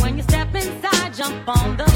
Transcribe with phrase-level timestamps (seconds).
[0.00, 1.91] When you step inside, jump on the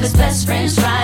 [0.00, 0.99] his best friend's try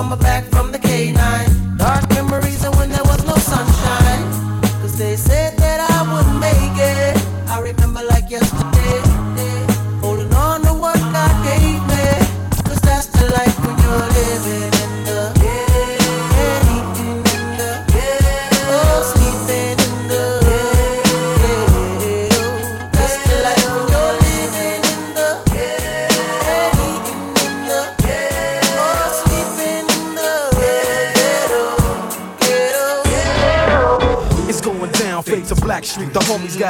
[0.00, 0.49] on my back.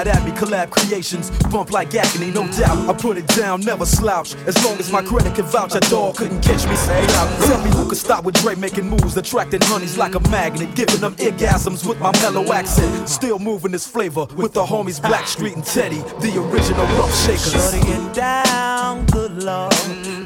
[0.01, 2.89] Got at me, collab creations, bump like agony, no doubt.
[2.89, 4.35] I put it down, never slouch.
[4.47, 6.75] As long as my credit can vouch, a dog couldn't catch me.
[6.75, 7.07] Say.
[7.47, 11.03] Tell me who could stop with Dre making moves, attracting honeys like a magnet, giving
[11.03, 13.11] them orgasms with my mellow accent.
[13.11, 17.53] Still moving this flavor with the homies Blackstreet and Teddy, the original rough shakers.
[17.53, 19.75] Shorty get down, good lord.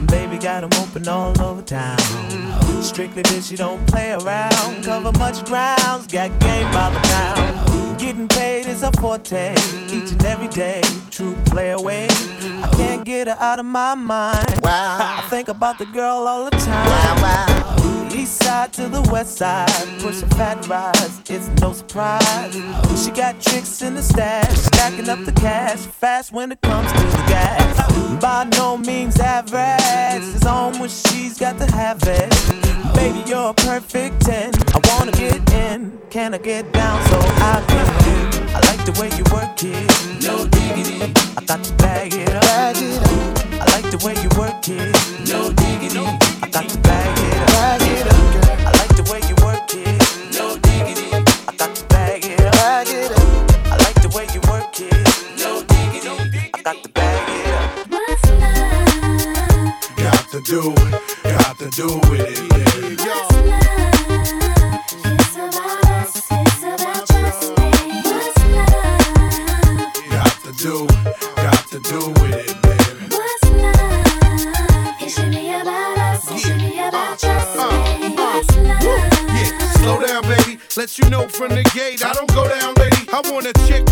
[0.06, 1.98] Baby got them open all over town.
[2.80, 4.84] Strictly bitch, you don't play around.
[4.84, 7.73] Cover much grounds, got game by the pound.
[8.04, 9.54] Getting paid is a forte,
[9.86, 10.82] each and every day.
[11.10, 12.06] True play away.
[12.10, 14.60] I can't get her out of my mind.
[14.62, 15.22] Wow.
[15.24, 16.86] I think about the girl all the time.
[16.86, 18.03] Wow, wow.
[18.14, 19.68] East side to the west side,
[20.00, 22.54] pushing fat rides, it's no surprise.
[23.02, 26.98] She got tricks in the stash, stacking up the cash, fast when it comes to
[26.98, 28.20] the gas.
[28.20, 32.30] By no means average, it's on when she's got to have it.
[32.94, 34.52] Baby, you're a perfect 10.
[34.74, 38.48] I wanna get in, can I get down so I can?
[38.54, 41.12] I like the way you work it, no diggity.
[41.36, 42.76] I got to bag it up.
[43.60, 44.94] I like the way you work it,
[45.28, 46.06] no diggity.
[46.42, 46.83] I got to
[61.74, 63.04] do with it, yeah.
[63.04, 63.64] What's love?
[65.18, 67.70] It's about us, it's about just me.
[68.04, 69.90] What's love?
[70.08, 73.06] Got to do it, got to do with it, baby.
[73.10, 75.02] What's love?
[75.02, 78.14] It should be about us, it should be about just me.
[78.14, 78.82] What's love?
[79.34, 80.60] Yeah, slow down, baby.
[80.76, 83.08] Let you know from the gate, I don't go down, lady.
[83.12, 83.83] I want a chick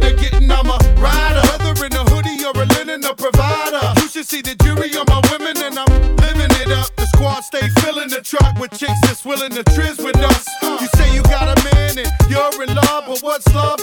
[0.00, 1.42] good getting, I'm a rider.
[1.50, 3.80] Whether in a hoodie or a linen, a provider.
[4.00, 6.94] You should see the jury on my women, and I'm living it up.
[6.96, 10.46] The squad stay filling the truck with chicks that's willing to trizz with us.
[10.62, 13.79] You say you got a man and you're in love, but what's love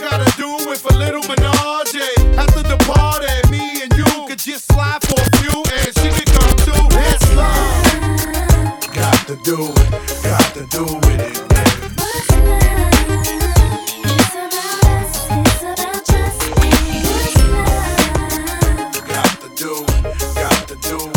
[20.67, 21.16] to do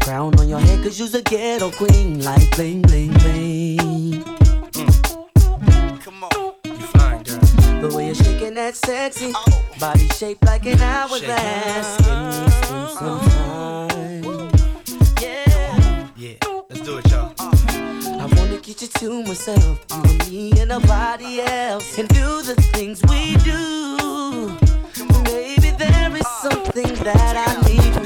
[0.00, 4.24] crown on your head, cause you's a ghetto queen, like bling, bling, bling.
[7.80, 9.64] The way you're shaking that sexy oh.
[9.78, 11.98] body shaped like an hourglass.
[15.20, 16.08] Yeah.
[16.16, 16.34] Yeah.
[16.68, 17.32] Let's do it, y'all.
[17.38, 17.50] Uh.
[18.06, 23.02] I wanna get you to myself, uh, me and nobody else, and do the things
[23.08, 24.58] we do.
[25.24, 28.04] Maybe there is something that I need from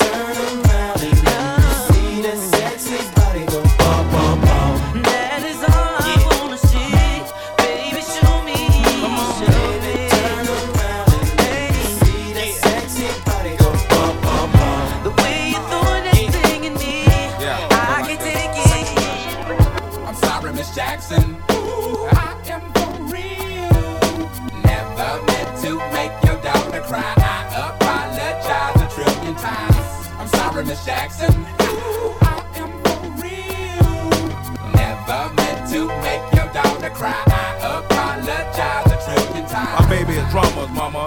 [0.00, 0.05] you.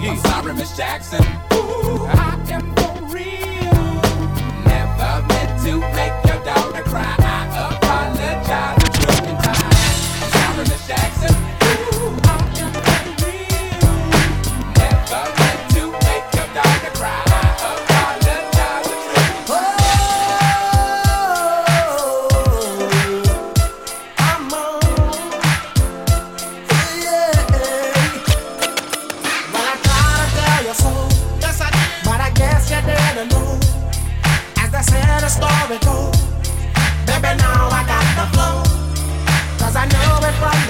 [0.00, 0.10] yeah.
[0.10, 1.24] I'm sorry, Miss Jackson.
[1.52, 2.95] Ooh, I am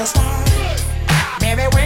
[0.07, 1.41] superstar.
[1.41, 1.86] Mary